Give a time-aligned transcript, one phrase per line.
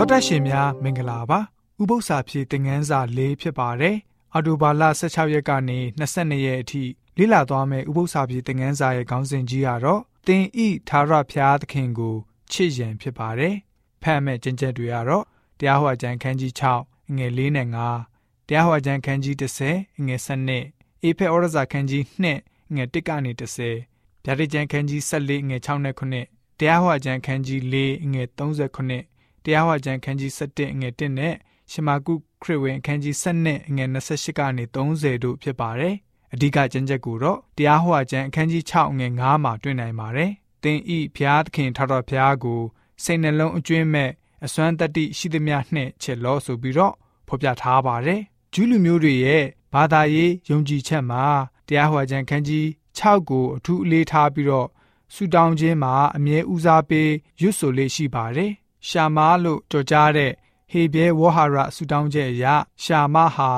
[0.00, 1.38] တော်တက်ရှင်များမင်္ဂလာပါ
[1.80, 3.96] ဥပု္ပ္ပစာဖြည့်သင်ငန်းစာ၄ဖြစ်ပါတယ်
[4.32, 6.82] အော်တိုဘာလ16ရက်ကနေ22ရက်အထိ
[7.18, 12.16] လေ့လာသွားမယ့်ဥပု္ပ္ပစာဖြည့်သင်ငန်းစာရဲ့ခေါင်းစဉ်ကြီးကတော့သင်ဤသာရဖျားသခင်ကို
[12.50, 13.54] ချစ်ရန်ဖြစ်ပါတယ်
[14.02, 15.24] ဖတ်မဲ့ကျင့်ချက်တွေကတော့
[15.58, 17.66] တရားဟောကျမ်းခန်းကြီး6ငွေ4နဲ့
[18.06, 20.16] 5တရားဟောကျမ်းခန်းကြီး10ငွေ
[20.60, 31.34] 7အေဖက်ဩရစာခန်းကြီး2ငွေ1ကနေ10ဗျာဒိတ်ကျမ်းခန်းကြီး14ငွေ6နဲ့9တရားဟောကျမ်းခန်းကြီး4ငွေ39 တရားဟောကျမ်းခန်းကြီး7အငယ်1နဲ့
[31.70, 35.94] ရှမာကုခရစ်ဝင်အခန်းကြီး7အငယ်28ကနေ30တို့ဖြစ်ပါတယ်။
[36.34, 40.30] အဓိကကျမ်းချက်ကိုတော့တရားဟောကျမ်းအခန်းကြီး6အငယ်9မှာတွေ့နိုင်ပါတယ်။
[40.62, 42.60] သင်ဤဖျားသခင်ထတော်ဖျားကို
[43.04, 44.10] စိတ်နှလုံးအကျွင်းမဲ့
[44.44, 46.94] အစွမ်းတတ္တိရှိသမျှနှင့်ချစ်လို့ဆိုပြီးတော့
[47.28, 48.20] ဖော်ပြထားပါတယ်။
[48.52, 49.44] ဂျူးလူမျိုးတွေရဲ့
[49.74, 51.24] ဘာသာရေးယုံကြည်ချက်မှာ
[51.68, 52.66] တရားဟောကျမ်းခန်းကြီး
[52.98, 54.68] 6ကိုအထူးအလေးထားပြီးတော့
[55.14, 57.10] ဆူတောင်းခြင်းမှာအမြဲဦးစားပေး
[57.40, 58.52] ရွတ်ဆိုလေးရှိပါတယ်
[58.88, 60.32] ရှာမာလို့ကြော်ကြားတဲ့
[60.70, 62.44] ဟေဘဲဝဟာရဆူတောင်းချက်အရ
[62.82, 63.50] ရှာမဟာ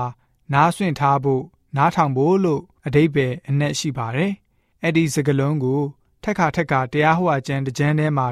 [0.52, 1.42] နားဆွင့်ထားဖို့
[1.76, 4.32] နားထောင်ဖို့လို့အတိတ်ပဲအနက်ရှိပါတယ်။
[4.82, 5.82] အဲ့ဒီစကလုံးကို
[6.22, 8.26] ထက်ခါထက်ခါတရားဟောကျမ်းတကြမ်းထဲမှာ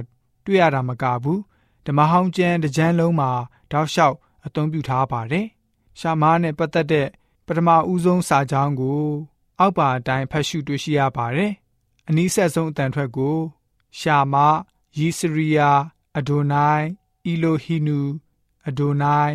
[0.44, 1.40] တွေ့ရတာမကဘူး
[1.86, 3.30] ဓမ္မဟောင်းကျမ်းတကြမ်းလုံးမှာ
[3.70, 5.46] တောက်လျှောက်အသုံးပြုထားပါတယ်။
[6.00, 7.08] ရှာမာနဲ့ပတ်သက်တဲ့
[7.46, 9.02] ပထမဦးဆုံးစာကြောင်းကို
[9.58, 11.52] အောက်ပါအတိုင်းဖတ်ရှုတွေ့ရှိရပါတယ်။
[12.08, 13.36] အနည်းဆက်ဆုံးအတန်ထွက်ကို
[13.98, 14.34] ရှာမ
[14.96, 15.70] ယီစရိယာ
[16.18, 16.84] အဒိုနိုင်
[17.26, 18.00] အီလိုဟီနူ
[18.68, 19.34] အဒိုနိုင်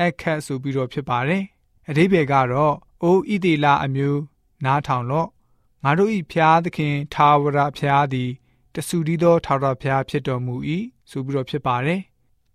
[0.00, 1.44] အခက်ဆိုပြီးတော့ဖြစ်ပါတယ်
[1.88, 4.20] အဓိပ္ပာယ်ကတော့အိုးဣတိလအမျိုး
[4.64, 5.28] နားထောင်လော့
[5.84, 8.30] ငါတို့ဤဖျားသခင်သာဝရဖျားသည်
[8.74, 10.54] တဆူဒီသောထာဝရဖျားဖြစ်တော်မူ၏
[11.10, 12.00] ဆိုပြီးတော့ဖြစ်ပါတယ်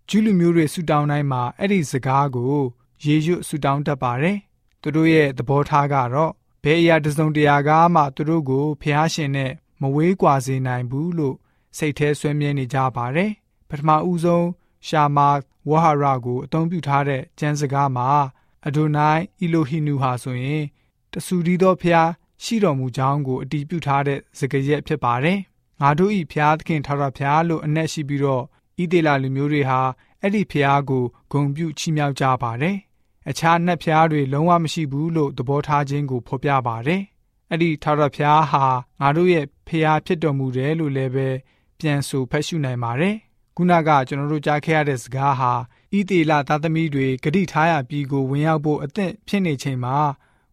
[0.08, 2.56] ကျူးလူမျိုးတွေဆူတောင်းတိုင်းမှာအဲ့ဒီစကားကို
[3.04, 4.38] ရေရွတ်ဆူတောင်းတတ်ပါတယ်
[4.82, 6.32] သူတို့ရဲ့သဘောထားကတော့
[6.64, 11.36] ဘယ်အရာတစုံတရာကမှသူတို့ကိုဖျားရှင်နဲ့မဝေးကွာစေနိုင်ဘူးလို့
[11.76, 13.43] စိတ်แท้ဆွဲမြဲနေကြပါတယ်ပ
[13.80, 14.46] ထမဦးဆုံး
[14.86, 15.28] ရှာမာ
[15.68, 18.08] ဝဟာရာကိုအသုံးပြုထားတဲ့ကျမ်းစကားမှာ
[18.66, 20.64] အဒိုနိုင်အီလိုဟီနူဟာဆိုရင်
[21.12, 22.08] တဆူဒီသောဖျား
[22.42, 25.38] ရှိတော်မူကြောင်းကိုအတည်ပြုထားတဲ့စကားရက်ဖြစ်ပါတယ်။
[25.80, 28.44] ငါတို့ဤဖျားသခင်ထာဝရဖျားလို့အနက်ရှိပြီးတော့
[28.82, 29.80] ဣသေလလူမျိုးတွေဟာ
[30.20, 32.76] အဲ့ဒီဖျားကိုဂုံပြုချီးမြှောက်ကြပါတယ်။
[33.30, 37.02] အခြားနတ်ဖျားတွေလုံးဝမရှိဘူးလို့သဘောထားခြင်းကိုဖော်ပြပါတယ်။
[37.50, 38.64] အဲ့ဒီထာဝရဖျားဟာ
[39.00, 41.28] ငါတို့ရဲ့ဖျားဖြစ်တော်မူတယ်လို့လည်းပဲ
[41.78, 43.16] ပြန်ဆိုဖတ်ရှုနိုင်ပါတယ်။
[43.56, 45.52] ခုနကကျွန်တော်တို့ကြားခဲ့ရတဲ့စကားဟာ
[45.96, 49.96] ဣသေလသားသမီးတွေဂတိထားရပြီးကိုဝင်ရောက်ဖို့အသင့်ဖြစ်နေချိန်မှာ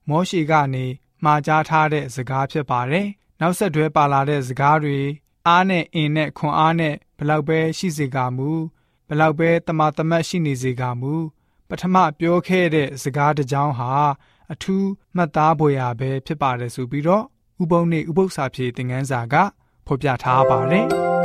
[0.10, 0.86] မောရှေကနေ
[1.24, 3.08] မှာကြားထားတဲ့စကားဖြစ်ပါတယ်။
[3.40, 5.00] နောက်ဆက်တွဲပါလာတဲ့စကားတွေ
[5.48, 8.52] အားနဲ့အင်နဲ့ခွန်အားနဲ့ဘလောက်ပဲရှိစေကမူ
[9.08, 11.14] ဘလောက်ပဲတမာတမတ်ရှိနေစေကမူ
[11.70, 13.92] ပထမပြောခဲ့တဲ့စကားတစ်ကြောင်းဟာ
[14.54, 17.24] အထူးမှတ်သားဖွယ်ရာပဲဖြစ်ပါတယ်ဆိုပြီးတော့
[17.62, 19.36] ဥပုံနေဥပု္ပ္ပစာဖြေသင်ခန်းစာက
[19.88, 20.88] ဖော်ပြထားပါတယ်။